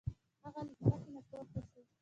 [0.43, 1.79] هغه له ځمکې نه پورته شو.